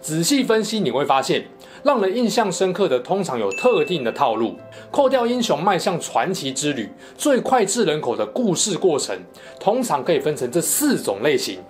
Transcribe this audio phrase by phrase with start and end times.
[0.00, 1.44] 仔细分析，你会发现，
[1.82, 4.56] 让人印象深刻的通常有特定的套路。
[4.90, 9.16] 扣掉英雄迈向传奇之旅最脍炙人口的故事过程，
[9.60, 11.60] 通常可以分成这四种类型：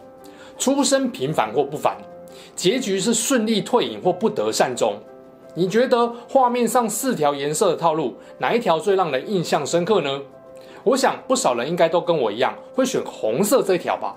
[0.57, 1.97] 出身平凡或不凡，
[2.55, 4.95] 结局是顺利退隐或不得善终。
[5.55, 10.21] 你觉得画面上四条颜色的套路，哪一条最让人印象深刻呢？
[10.85, 14.15] 我想不少人应该都跟我一样，会选红色这条吧？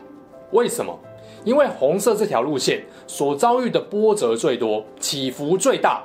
[0.51, 0.97] 为什么？
[1.45, 6.03] 因为红色这条路线所遭遇的波折最多，起伏最大。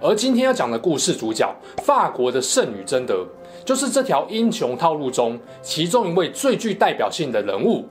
[0.00, 3.26] 而今天要讲的故事主角，法国的圣女贞德，
[3.64, 7.84] 就是这条英雄套路中其中一位最具代表性的人物。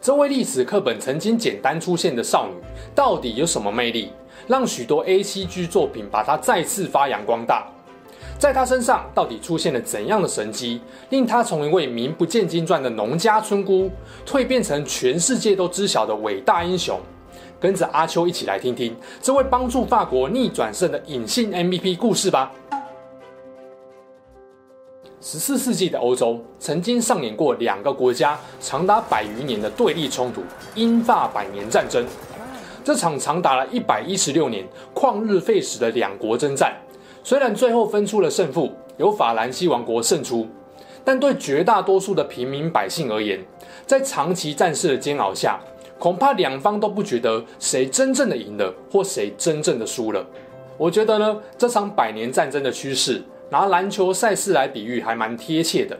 [0.00, 2.54] 这位历史课本曾经简单出现的少女，
[2.94, 4.12] 到底有什么魅力，
[4.46, 7.66] 让许多 ACG 作品把她再次发扬光大？
[8.38, 13.90] 在他身上到底出现了怎样的神迹，令他从一位名不见经传的农家村姑，
[14.24, 17.00] 蜕变成全世界都知晓的伟大英雄？
[17.60, 22.52] 跟着阿秋一起来听听这位帮助法国逆转胜的隐性 MVP 故事吧。
[25.20, 30.44] 十四世纪的欧洲曾经上演过两个国家长达百余年的对立冲突——
[30.76, 32.06] 英法百年战争。
[32.84, 36.72] 这场长达了一百一十六年、旷日费时的两国征战。
[37.28, 40.48] 虽然最后分出了胜负，由法兰西王国胜出，
[41.04, 43.38] 但对绝大多数的平民百姓而言，
[43.84, 45.60] 在长期战事的煎熬下，
[45.98, 50.26] 恐怕两方都不觉得谁真正的赢了，或谁真正的输了。
[50.78, 55.94] 我觉得呢，这场百年战争的趋势，拿篮球赛事来比喻，还蛮贴切的。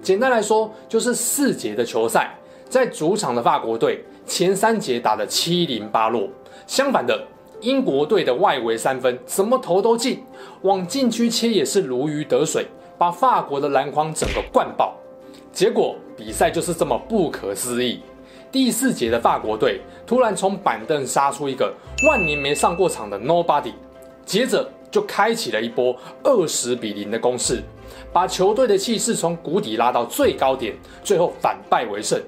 [0.00, 2.34] 简单来说，就是四节的球赛，
[2.70, 6.30] 在主场的法国队前三节打得七零八落，
[6.66, 7.22] 相反的。
[7.62, 10.20] 英国队的外围三分怎么投都进，
[10.62, 12.66] 往禁区切也是如鱼得水，
[12.98, 14.96] 把法国的篮筐整个灌爆。
[15.52, 18.00] 结果比赛就是这么不可思议。
[18.50, 21.72] 第四节的法国队突然从板凳杀出一个
[22.06, 23.72] 万年没上过场的 Nobody，
[24.26, 27.62] 接着就开启了一波二十比零的攻势，
[28.12, 30.74] 把球队的气势从谷底拉到最高点，
[31.04, 32.20] 最后反败为胜。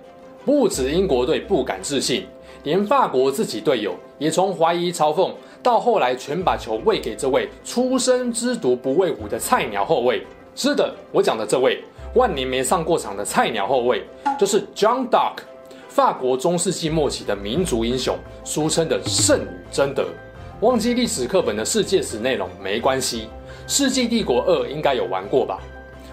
[0.45, 2.27] 不止英国队不敢置信。
[2.65, 5.31] 连法国自己队友也从怀疑嘲讽
[5.63, 10.27] 到后来全把球喂给这位初生之犊不畏虎的菜鸟后卫。
[10.57, 14.03] 是的，我讲的这位万年没上过场的菜鸟后卫，
[14.39, 15.39] 就是 Jeanne d'Arc，
[15.89, 20.07] 法国中世纪末期的民族英雄，俗称的圣女贞德。
[20.61, 23.23] 忘记历史课本的世界史内容没关系，
[23.67, 25.59] 《世纪帝国二》应该有玩过吧？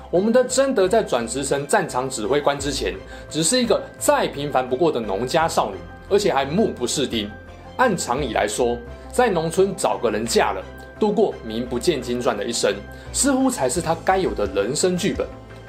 [0.09, 2.93] 我们的贞德在转职成战场指挥官之前，
[3.29, 5.77] 只是一个再平凡不过的农家少女。
[6.11, 7.31] 而且还目不识丁。
[7.77, 8.77] 按常理来说，
[9.11, 10.61] 在农村找个人嫁了，
[10.99, 12.75] 度过名不见经传的一生，
[13.11, 15.25] 似乎才是他该有的人生剧本。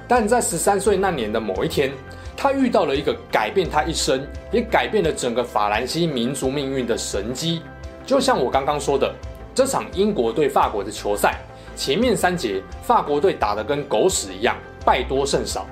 [0.06, 1.90] 但在十三岁那年的某一天，
[2.36, 7.62] 他遇到了一个改变他一生，也改变了整个法兰西民族命运的神机。
[8.04, 9.14] 就像我刚刚说的，
[9.54, 11.40] 这场英国对法国的球赛，
[11.76, 15.66] 前面三节法国队打得跟狗屎一样，败多胜少，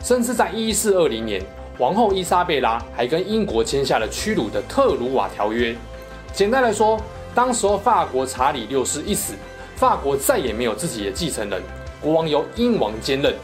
[0.00, 1.42] 甚至在一四二零年。
[1.78, 5.74] 王后伊莎贝拉还跟英国签下了屈辱的特鲁瓦条约。
[6.32, 7.00] 简单来说，
[7.34, 9.34] 当时候法国查理六世一死，
[9.74, 11.62] 法国再也没有自己的继承人，
[11.98, 13.34] 国王由英王兼任。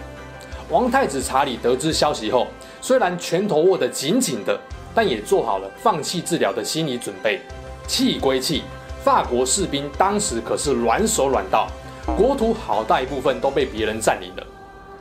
[0.69, 2.47] 王太子查理得知消息后，
[2.83, 4.59] 虽然拳头握得紧紧的，
[4.95, 7.41] 但也做好了放弃治疗的心理准备。
[7.87, 8.63] 气归气，
[9.03, 11.67] 法国士兵当时可是软手软到，
[12.15, 14.47] 国土好大一部分都被别人占领了。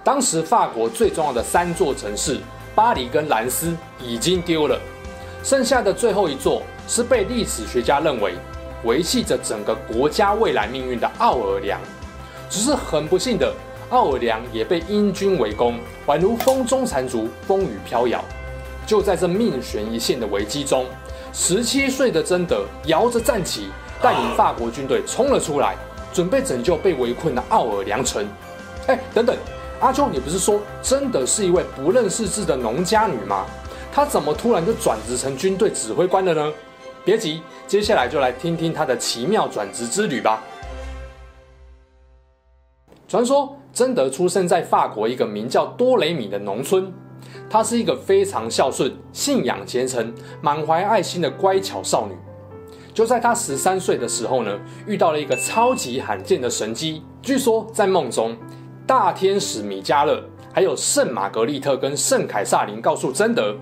[0.01, 2.39] 当时法国最重要的三座城市。
[2.77, 4.79] 巴黎跟兰斯已经丢了，
[5.43, 8.35] 剩下的最后一座是被历史学家认为
[8.83, 11.81] 维系着整个国家未来命运的奥尔良。
[12.51, 13.51] 只是很不幸的，
[13.89, 18.23] 奥尔良也被英军围攻，宛如风中残烛，风雨飘摇。
[18.85, 20.85] 就在这命悬一线的危机中，
[21.33, 23.69] 十七岁的贞德摇着战旗，
[24.03, 25.75] 带领法国军队冲了出来，
[26.13, 28.23] 准备拯救被围困的奥尔良城。
[28.85, 29.35] 哎，等等。
[29.79, 33.45] 阿秋，你不是说真的是一位不认识字的农家女吗？
[33.91, 36.51] 她怎么突然就转职成军队指挥官了呢？
[37.05, 40.41] 别急，接下来就来听听她的奇妙转职之旅吧。
[43.07, 46.91] 传说贞德出生在法国一个名叫多雷米的农村，
[47.47, 52.15] 她是一个非常孝顺、信仰虔诚、满怀爱心的乖巧少女。
[52.95, 57.03] 就在她十三岁的时候呢，遇到了一个超级罕见的神迹。
[57.21, 58.35] 据说在梦中，
[58.87, 60.23] 大天使米迦勒，
[60.53, 63.53] 还有圣玛格丽特跟圣凯萨琳告诉贞德，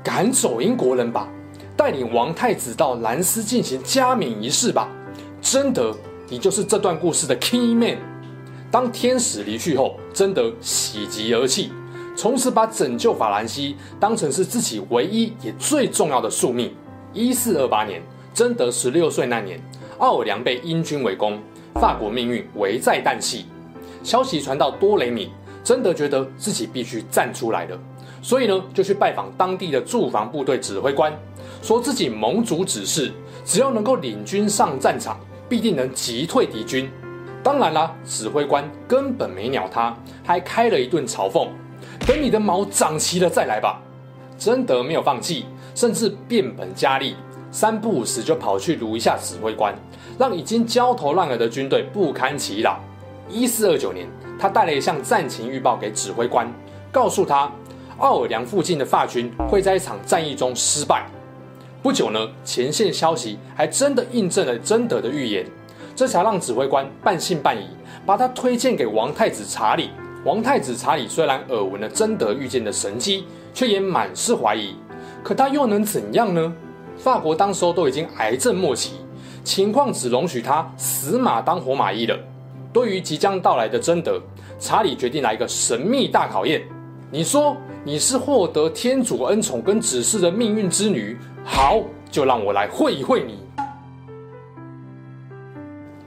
[0.00, 1.28] 赶走英国人吧，
[1.76, 4.88] 带领王太子到兰斯进行加冕仪式吧。
[5.42, 5.92] 贞德，
[6.28, 7.98] 你就是这段故事的 key man。
[8.70, 11.72] 当天使离去后，贞德喜极而泣，
[12.16, 16.72] 从此把拯救法兰西当成是自己唯一也最重要的宿命。
[17.12, 18.00] 一四二八年。
[18.32, 19.60] 贞德十六岁那年，
[19.98, 21.40] 奥尔良被英军围攻，
[21.74, 23.46] 法国命运危在旦夕。
[24.02, 25.30] 消息传到多雷米，
[25.62, 27.78] 真的觉得自己必须站出来了，
[28.22, 31.12] 所以呢，就去拜访当地的驻防部队指挥官，
[31.62, 33.12] 说自己盟主指示，
[33.44, 35.18] 只要能够领军上战场，
[35.48, 36.90] 必定能击退敌军。
[37.42, 41.48] 当然啦，指挥官根本没鸟他，还开了一顿嘲讽
[42.06, 43.80] ：“等你的毛长齐了再来吧。”
[44.38, 45.44] 真德没有放弃，
[45.74, 47.14] 甚至变本加厉。
[47.50, 49.74] 三不五时就跑去卢一下指挥官，
[50.18, 52.78] 让已经焦头烂额的军队不堪其扰。
[53.30, 56.52] 一四二九年，他带了一项战情预报给指挥官，
[56.90, 57.50] 告诉他
[57.98, 61.06] 奥尔良附近的法军会在一场战役中失败。
[61.82, 65.46] 不久呢，前线消息还真的印证了贞德的预言，
[65.94, 67.68] 这才让指挥官半信半疑，
[68.04, 69.90] 把他推荐给王太子查理。
[70.24, 73.24] 王太子查理虽然耳闻了贞德遇见的神迹，
[73.54, 74.74] 却也满是怀疑。
[75.22, 76.52] 可他又能怎样呢？
[76.98, 78.96] 法国当时都已经癌症末期，
[79.42, 82.18] 情况只容许他死马当活马医了。
[82.72, 84.20] 对于即将到来的贞德，
[84.58, 86.62] 查理决定来一个神秘大考验。
[87.10, 93.40] 你说你是获得天主恩宠跟指示的命运之女，好，就让我来会一会你。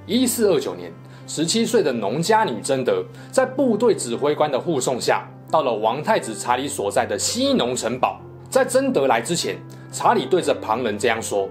[0.05, 0.91] 一四二九年，
[1.27, 8.21] 十七岁的农家女贞德，在部队指挥官的护送下，到了王太子查理所在的西农城堡。
[8.49, 9.57] 在贞德来之前，
[9.91, 11.49] 查理对着旁人这样说：“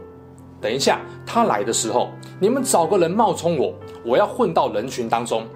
[0.61, 2.11] 等一下，他来的时候，
[2.43, 3.73] 你们找个人冒充我，
[4.05, 5.47] 我要混到人群当中。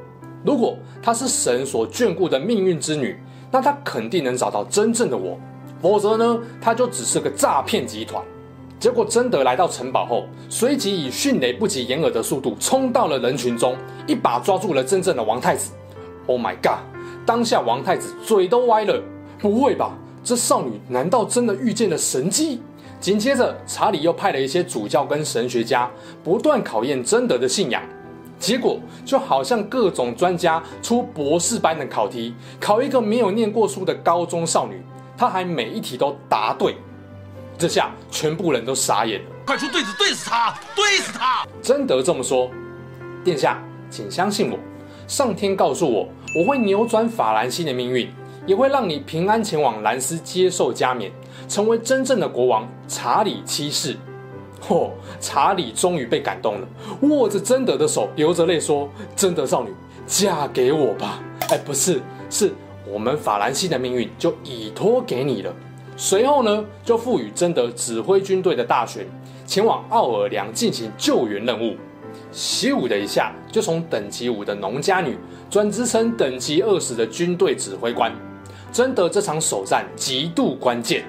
[0.44, 3.18] 如果她是神所眷顾的命运之女，
[3.50, 5.36] 那她肯定能找到真正的我；
[5.82, 8.22] 否则呢，她就只是个诈骗集团。”
[8.78, 15.72] 结果，贞德来到城堡后，随即以迅雷不及掩耳的速度冲到了人群中，一把抓住了真正的王太子。
[16.28, 16.78] Oh my god！
[17.26, 19.02] 当下王太子嘴都歪了，
[19.40, 19.90] 不会吧？
[20.22, 22.60] 这少女难道真的遇见了神迹？
[23.06, 25.88] 紧接着，查理又派了一些主教跟神学家，
[26.24, 27.80] 不断考验贞德的信仰。
[28.36, 34.82] 结果就好像各种专家出博士班的考题，考一个没有念过书的高中少女，
[35.16, 36.74] 她还每一题都答对。
[37.56, 41.46] 这下全部人都傻眼了，快出对子对死他，对死他！
[41.62, 42.50] 贞德这么说
[43.22, 44.58] ：“殿下，请相信我，
[45.06, 48.10] 上天告诉我，我会扭转法兰西的命运。”
[48.46, 51.10] 也会让你平安前往兰斯接受加冕，
[51.48, 53.96] 成为真正的国王查理七世。
[54.60, 54.90] 嚯、哦，
[55.20, 56.68] 查理终于被感动了，
[57.02, 59.72] 握着贞德的手，流着泪说：“贞德少女，
[60.06, 61.20] 嫁给我吧！”
[61.50, 62.00] 哎，不是，
[62.30, 62.52] 是
[62.90, 65.52] 我们法兰西的命运就已托给你了。
[65.96, 69.06] 随后呢，就赋予贞德指挥军队的大权，
[69.46, 71.76] 前往奥尔良进行救援任务。
[72.32, 75.16] 咻的一下，就从等级五的农家女
[75.50, 78.10] 转职成等级二十的军队指挥官。
[78.72, 81.04] 贞德这场首战极度关键，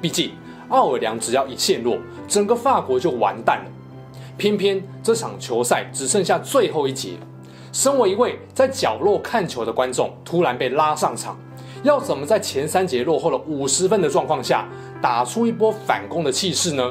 [0.00, 0.32] 毕竟
[0.68, 3.70] 奥尔良只要一陷落，整个法国就完蛋了。
[4.36, 7.18] 偏偏这场球赛只剩下最后一节，
[7.72, 11.36] 身为一位在角落看球的观众，突然被拉上场，
[11.82, 14.66] 要怎么在前三节落后了五十分的状况下，
[15.02, 16.90] 打出一波反攻的气势呢？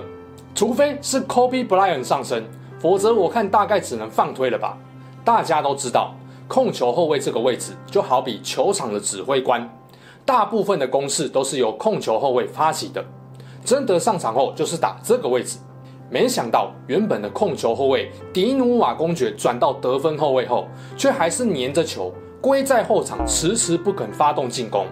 [0.53, 2.45] 除非是 Kobe Bryant 上身，
[2.79, 4.77] 否则我看大概只能放推了吧。
[5.23, 6.13] 大家都知道，
[6.47, 9.67] 控球后卫这个位置就好比球场的指挥官。
[10.29, 13.03] 大部分的攻势都是由控球后卫发起的，
[13.65, 15.57] 贞德上场后就是打这个位置。
[16.07, 24.85] 没想到原本的控球后卫迪努瓦公爵转到得分后卫后，却还是黏着球龟在后场，迟迟不肯发动进攻。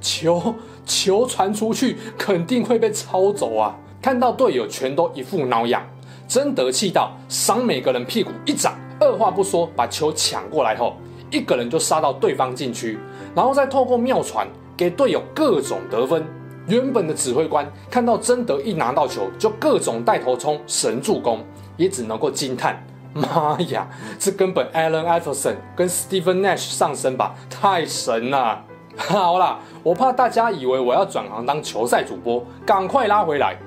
[0.00, 0.54] 球
[0.86, 3.76] 球传出去肯定会被抄走啊！
[4.00, 5.84] 看到队友全都一副孬样，
[6.28, 10.94] 贞德气到赏每个人屁股一掌，二话不说把球抢过来后，
[11.32, 12.96] 一个人就杀到对方禁区。
[13.34, 14.46] 然后再透过妙传
[14.76, 16.24] 给队友各种得分。
[16.68, 21.44] 原本的指挥官看到贞德一拿到球就各种带头冲神助攻，
[21.76, 22.80] 也只能够惊叹：
[23.12, 28.62] 妈呀，这根本 Allen Iverson 跟 Stephen Nash 上身吧，太神了！
[28.96, 33.58] 好啦，我怕大家以为我要转行当球赛主播，赶快拉回来。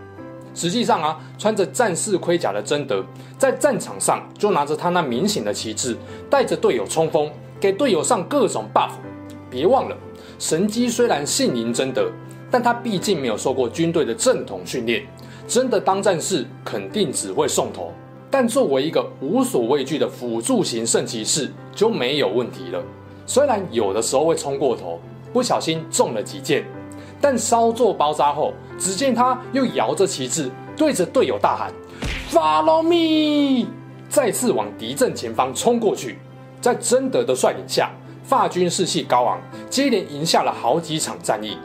[0.53, 3.03] 实际上啊，穿着战士盔甲的贞德
[3.37, 5.97] 在战场上就拿着他那明显的旗帜，
[6.29, 7.29] 带着队友冲锋，
[7.59, 8.91] 给队友上各种 buff。
[9.55, 9.95] 别忘了，
[10.37, 12.11] 神机虽然姓名贞德，
[12.51, 15.07] 但他毕竟没有受过军队的正统训练，
[15.47, 17.93] 真的当战士肯定只会送头，
[18.29, 22.83] 但作为一个无所畏惧的辅助型圣骑士就没有问题了。
[23.25, 24.99] 虽然有的时候会冲过头，
[25.31, 26.65] 不小心中了几箭，
[27.21, 31.71] 但稍作包扎后，只见他又摇着旗帜，对着队友大喊
[32.29, 33.69] ：“Follow me！”
[34.09, 36.17] 再次往敌阵前方冲过去。
[36.59, 37.91] 在贞德的率领下，
[38.27, 39.39] 法军士气高昂，
[39.69, 41.57] 接连赢下了好几场战役。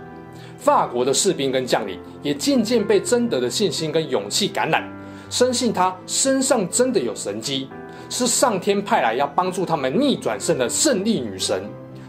[0.59, 4.87] 法国的士兵跟将领也渐渐被贞德的信心跟勇气感染，
[5.31, 7.69] 深信他身上真的有神迹，
[8.11, 11.63] 是上天派来要帮助他们逆转胜的胜利女神。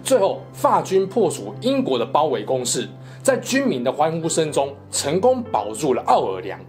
[0.03, 2.89] 最后，法军破除英国的包围攻势，
[3.23, 6.59] 在军民的欢呼声中，成功保住了奥尔良。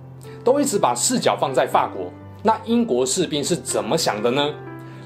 [0.45, 2.13] 都一直把视角放在法国，
[2.43, 4.55] 那英国士兵是怎么想的呢？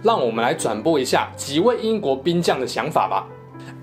[0.07, 3.27] 让我们来转播一下几位英国兵将的想法吧。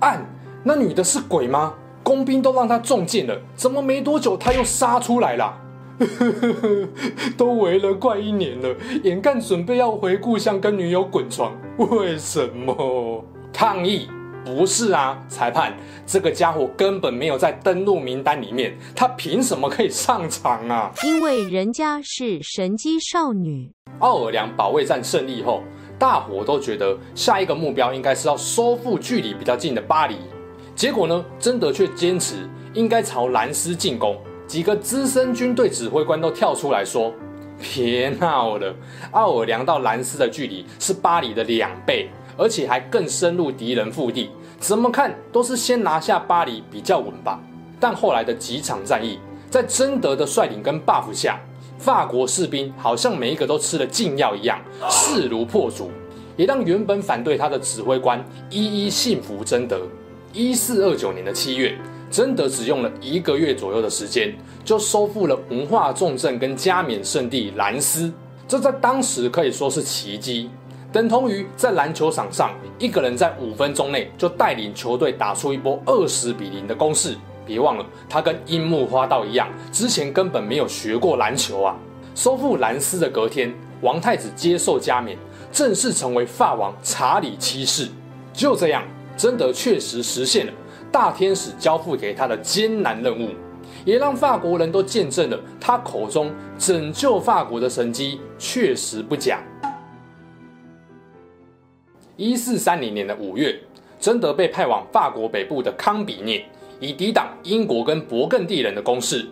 [0.00, 0.24] 按，
[0.64, 1.74] 那女的是鬼吗？
[2.02, 5.54] 工兵都让她中箭了，怎么没多久她又杀出来了？
[7.36, 13.22] 都围了快一年了，眼看准备要回故乡跟女友滚床，为什么？
[13.52, 14.08] 抗议？
[14.46, 15.74] 不是啊，裁判，
[16.06, 20.90] 这个家伙根本没有在登录名单里面，他凭什么可以上场啊？
[21.04, 23.72] 因为人家是神机少女。
[24.00, 25.62] 奥尔良保卫战胜利后，
[26.04, 30.18] 大伙都觉得下一个目标应该是要收复距离比较近的巴黎。
[30.76, 34.14] 结果呢，贞德却坚持应该朝兰斯进攻。
[34.46, 37.10] 几个资深军队指挥官都跳出来说
[37.58, 38.74] ：“别闹了，
[39.12, 44.28] 奥尔良到兰斯的距离是巴黎的两倍，而且还更深入敌人腹地。
[44.60, 47.40] 怎么看都是先拿下巴黎比较稳吧。”
[47.80, 49.18] 但后来的几场战役，
[49.48, 51.40] 在贞德的率领跟 buff 下，
[51.84, 55.90] 法国士兵好像每一个都吃了禁药一样，势如破竹，
[56.34, 59.82] 也让原本反对他的指挥官一一信服贞德。
[60.32, 61.76] 一四二九年的七月，
[62.10, 68.10] 贞德只用了一个月左右的时间，就收复了文化重镇跟加冕圣地兰斯。
[68.48, 70.48] 这在当时可以说是奇迹，
[70.90, 77.14] 等同于在篮球场上一个人在五分钟内就带领球队打出一波二十比零的攻势。
[77.46, 81.76] 别忘了，他跟樱木花道一样，之前根本没有学过篮球啊。
[82.14, 85.18] 收复兰斯的隔天，王太子接受加冕，
[85.50, 87.88] 正式成为法王查理七世。
[88.32, 88.82] 就这样。
[89.16, 90.52] 贞德确实实现了
[90.90, 93.30] 大天使交付给他的艰难任务，
[93.84, 99.38] 也让法国人都见证了他口中拯救法国的神迹确实不假。
[102.16, 103.56] 一四三零年的五月，
[104.00, 106.44] 贞德被派往法国北部的康比涅，
[106.84, 109.26] 以抵挡英国跟勃艮第人的攻势。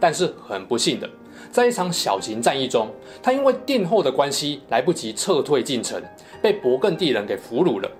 [0.00, 1.08] 但是很不幸的，
[1.50, 2.88] 在一场小型战役中，
[3.22, 6.00] 他因为殿后的关系来不及撤退进城，
[6.40, 7.90] 被勃艮第人给俘虏了。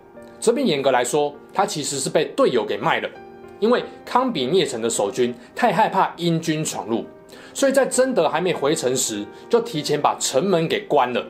[0.41, 3.11] 这边严格来说，他其实是被队友给卖了，
[3.59, 7.05] 因为康比涅城的守军太害怕英军闯入，
[7.53, 11.27] 所以在贞德还没回城时，就提前把城门给关了。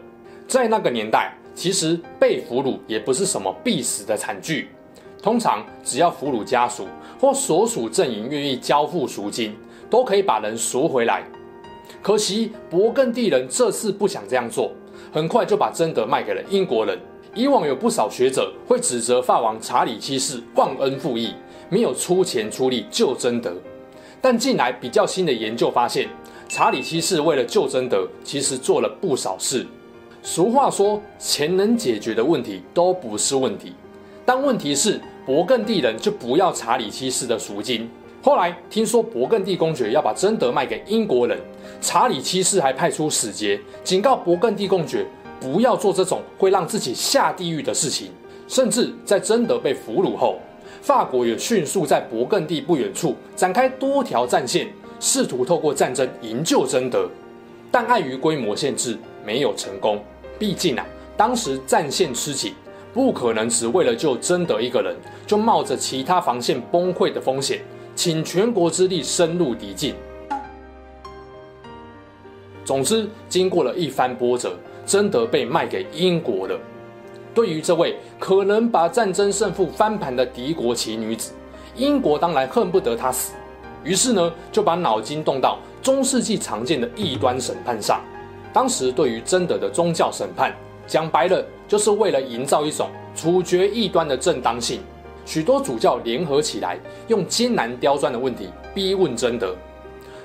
[0.46, 4.68] 在那个年代，其实被俘虏也不是什么必死的惨剧，
[5.22, 6.87] 通常只要俘虏家属
[7.18, 9.54] 或所属阵营愿意交付赎金，
[9.90, 11.25] 都可以把人赎回来。
[12.00, 14.70] 可惜勃艮第人这次不想这样做，
[15.12, 16.98] 很快就把贞德卖给了英国人。
[17.34, 21.34] 以往有不少学者会指责法王查理七世忘恩负义，
[21.68, 23.52] 没有出钱出力救贞德。
[24.20, 26.08] 但近来比较新的研究发现，
[26.48, 29.66] 查理七世为了救贞德，其实做了不少事。
[30.22, 33.75] 俗话说，钱能解决的问题都不是问题。
[34.28, 37.88] 但问题是，勃艮第人就不要查理七世的赎金。
[38.23, 41.40] 后来听说勃艮第公爵要把贞德卖给英国人，
[41.80, 45.06] 查理七世还派出使节警告勃艮第公爵。
[45.40, 48.11] 不要做这种会让自己下地狱的事情。
[48.47, 50.38] 甚至在贞德被俘虏后，
[50.82, 54.68] 法国也迅速在勃艮第不远处展开多条战线，
[55.00, 57.08] 试图透过战争营救贞德，
[57.70, 59.99] 但碍于规模限制，没有成功。
[60.38, 60.85] 毕竟啊，
[61.16, 62.52] 当时战线吃紧，
[62.92, 67.61] 不可能只为了救贞德一个人，就冒着其他防线崩溃的风险，
[67.95, 69.95] 请全国之力深入敌境。
[72.64, 74.57] 总之，经过了一番波折。
[74.87, 76.59] 贞德被卖给英国了。
[77.35, 81.35] 对于这位可能把战争胜负翻盘的敌国奇女子，
[81.76, 83.35] 英国当然恨不得她死。
[83.85, 88.00] 于是呢，就把脑筋动到中世纪常见的异端审判上。
[88.50, 94.80] 当时对于贞德的宗教审判，讲白了就是为了营造一种处决异端的正当性。
[95.25, 99.54] 许多主教联合起来，用艰难刁钻的问题逼问贞德。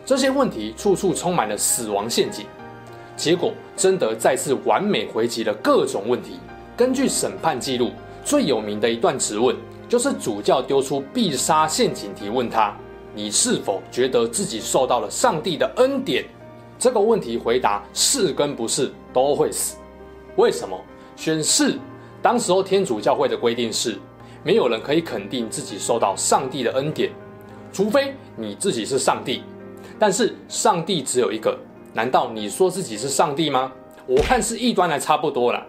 [0.05, 2.45] 这些问题处处充满了死亡陷阱。
[3.17, 6.39] 结果，贞德再次完美回击了各种问题。
[6.75, 7.91] 根据审判记录，
[8.23, 9.55] 最有名的一段质问，
[9.87, 12.75] 就是主教丢出必杀陷阱题，问他
[13.13, 16.25] ：“你是否觉得自己受到了上帝的恩典？”
[16.79, 19.77] 这个问题回答是跟不是都会死。
[20.37, 20.75] 为什么？
[21.15, 21.77] 选是。
[22.21, 23.97] 当时候天主教会的规定是，
[24.43, 27.11] 没有人可以肯定自己受到上帝的恩典，
[27.73, 29.43] 除非你自己是上帝。
[29.99, 31.57] 但是上帝只有一个，
[31.93, 33.71] 难道你说自己是上帝吗？
[34.07, 35.65] 我看是异端还差不多啦。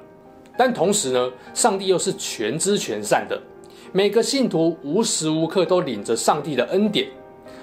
[0.56, 3.40] 但同时呢，上帝又是全知全善的，
[3.90, 7.08] 每个信徒无时无刻都领着上帝的恩典。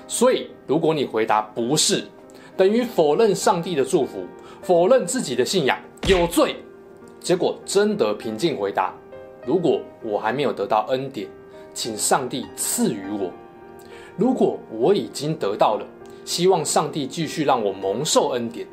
[0.08, 2.04] 所以，如果你回答不是，
[2.58, 4.26] 等于否认上帝的祝福，
[4.62, 6.58] 否认自己的信仰，有罪。
[7.22, 8.94] 结果贞德平静回答：
[9.46, 11.30] 如果我还没有得到恩典，
[11.74, 13.30] 请上帝赐予我；
[14.18, 15.86] 如果我已经得到了，
[16.26, 18.68] 希望上帝继续让我蒙受恩典。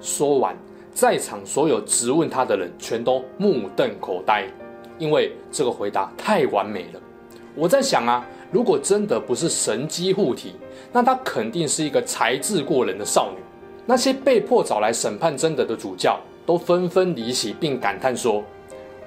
[0.00, 0.56] 说完。
[0.92, 4.44] 在场所有质问他的人全都目瞪口呆，
[4.98, 7.00] 因为这个回答太完美了。
[7.54, 10.56] 我在想啊，如果真的不是神机护体，
[10.92, 13.40] 那她肯定是一个才智过人的少女。
[13.86, 16.18] 那些被迫找来审判贞德的主教
[16.50, 18.42] 都纷纷离席，并感叹说：“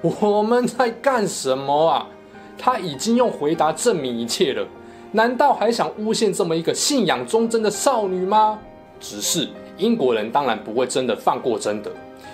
[0.00, 2.08] 我们在干什么啊？
[2.56, 4.66] 他已经用回答证明一切了，
[5.12, 8.58] 难道还想诬陷这么一个信仰忠贞的少女吗？”
[8.98, 9.46] 只是。
[9.76, 11.90] 英国人当然不会真的放过贞德，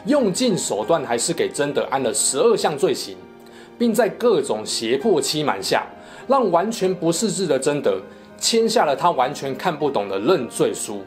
[0.06, 3.16] 用尽手段还是给贞德安了十二项罪行，
[3.76, 5.86] 并在各种胁迫欺瞒下，
[6.28, 7.98] 让完全不识字的贞德
[8.38, 11.00] 签下了他完全看不懂的认罪书。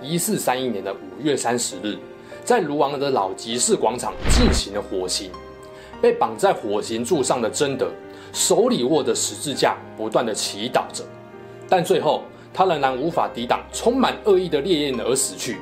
[0.00, 1.96] 一四三一年的五月三十日，
[2.44, 5.30] 在卢昂的老集市广场进行了火刑，
[6.00, 7.88] 被绑在火刑柱上的贞德
[8.32, 11.04] 手里握着十字架，不断的祈祷着，
[11.68, 12.22] 但最后。
[12.54, 15.56] 他仍然无法抵挡充满恶意的烈焰而死去，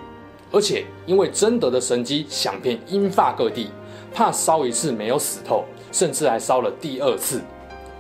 [0.50, 3.70] 而且因为贞德的神迹响遍英法各地，
[4.12, 7.40] 怕烧一次没有死透，甚至还烧了第二次。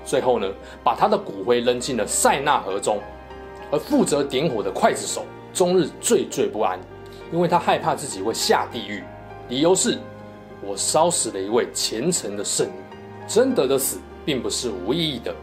[0.04, 2.98] 最后呢，把他的骨灰扔进了塞纳河中。
[3.70, 6.76] 而负责点火的刽子手终日惴惴不安，
[7.32, 9.02] 因为他害怕自己会下地狱。
[9.48, 9.98] 理由是：
[10.62, 12.72] 我烧死了一位虔诚的圣女。
[13.26, 15.34] 贞德的死并不是无意义的。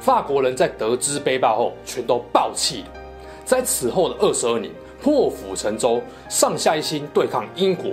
[0.00, 2.86] 法国人在得知悲报后，全都爆气了。
[3.44, 7.92] 在此后的二十二年，破釜沉舟，上下一心对抗英国。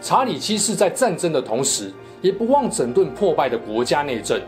[0.00, 4.40] 查理七世在战争的同时，也不忘整顿破败的国家内政，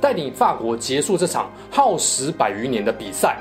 [0.00, 3.38] 带领法国结束这场耗时百余年的比赛。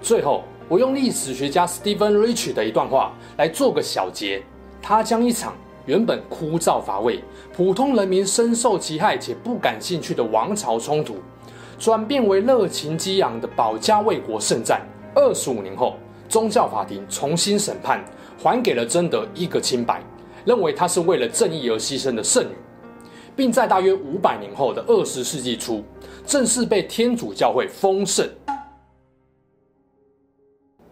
[0.00, 4.40] 最后，我用历史学家 Stephen Rich 的一段话来做个小结。
[4.80, 11.16] 他将一场原本枯燥乏味、普通人民深受其害且不感兴趣的王朝冲突。
[11.76, 14.80] 转变为热情激昂的保家卫国圣战。
[15.12, 15.96] 二十五年后，
[16.28, 18.04] 宗教法庭重新审判，
[18.40, 20.00] 还给了贞德一个清白，
[20.44, 22.54] 认为她是为了正义而牺牲的圣女，
[23.34, 25.82] 并在大约五百年后的二十世纪初，
[26.24, 28.24] 正式被天主教会封圣。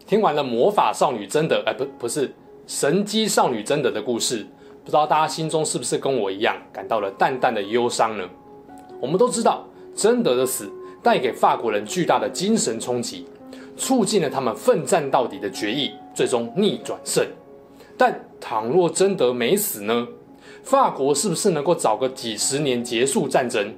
[0.09, 2.35] 听完了魔法少女贞德，哎，不，不是
[2.66, 4.38] 神机少女贞德的故事，
[4.83, 8.25] 不知道大家心中是不是跟我一样，感到了淡淡的忧伤呢？
[9.03, 10.73] 我们都知道，贞德的死。
[11.01, 13.25] 带给法国人巨大的精神冲击，
[13.77, 17.25] 促进了他们奋战到底的决意，最终逆转胜。
[17.97, 20.09] 但倘若贞德没死呢？
[20.64, 23.73] 法国是不是能够早个几十年结束战争？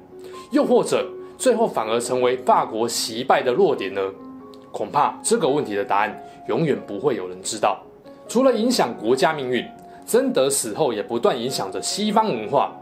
[0.51, 4.01] 又或者最后反而成为法国惜败的弱点呢？
[4.73, 7.81] 恐怕这个问题的答案永远不会有人知道。
[8.29, 9.67] 除了影响国家命运，
[10.07, 12.73] 贞德死后也不断影响着西方文化。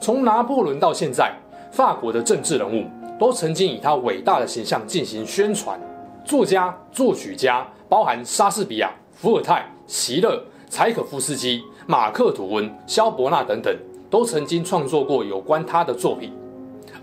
[0.00, 1.32] 从拿破仑到现在，
[1.70, 2.84] 法国的政治人物。
[3.18, 5.78] 都曾经以他伟大的形象进行宣传。
[6.24, 13.72] 作家、作曲家，包含莎士比亚、伏尔泰、席勒、柴可夫斯基、马克吐温、萧伯纳等等，
[14.10, 16.32] 都曾经创作过有关他的作品。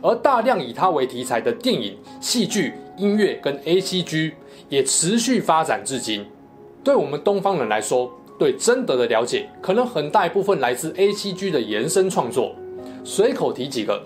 [0.02, 4.33] 而大量以他为题材的电影、戏剧、音乐跟 ACG
[4.67, 6.25] 也持续发展至今。
[6.83, 12.53] 对我们东方人来说，对贞德的了解可能很大一部分来自 ACG 的延伸创作。
[13.03, 13.99] 随口提几个。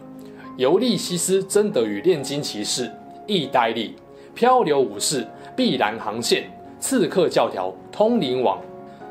[0.56, 2.88] 尤利西斯·贞德与炼金骑士、
[3.26, 3.96] 意大利、
[4.36, 5.26] 漂流武士、
[5.56, 6.44] 碧蓝航线、
[6.80, 8.62] 刺客教条、通灵王，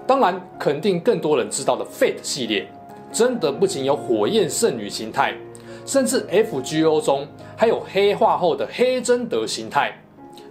[0.06, 2.64] 当然肯定更多人知道的 Fate 系列。
[3.10, 5.34] 真德不仅有火焰圣女形态，
[5.84, 9.92] 甚至 FGO 中还有黑化后的黑贞德形态。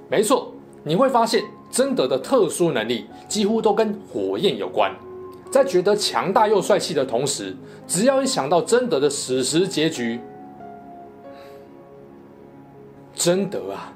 [0.09, 4.91] 没错，你会发现贞德的特殊能力几乎都跟火焰有关。
[5.49, 7.55] 在觉得强大又帅气的同时，
[7.87, 10.19] 只要一想到贞德的史实结局。
[13.13, 13.93] 贞德啊，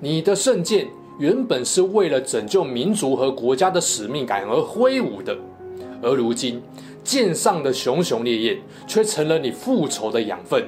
[0.00, 0.86] 你的圣剑
[1.18, 5.36] 原本是为了拯救民族和国家的使命感而挥舞的，
[6.02, 6.62] 而如今
[7.08, 10.62] 剑上的熊熊烈焰却成了你复仇的养分，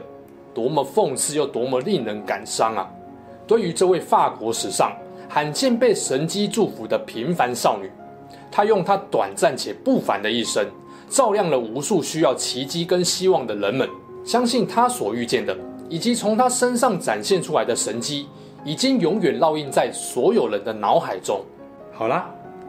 [0.54, 2.88] 多么讽刺又多么令人感伤啊！
[3.46, 4.90] 对于这位法国史上
[5.28, 7.90] 罕见被神迹祝福的平凡少女，
[8.50, 10.66] 她用她短暂且不凡的一生，
[11.10, 13.86] 照亮了无数需要奇迹跟希望的人们。
[14.24, 15.54] 相信她所遇见的，
[15.90, 18.26] 以及从她身上展现出来的神迹，
[18.64, 21.42] 已经永远烙印在所有人的脑海中。
[21.92, 22.34] 好啦，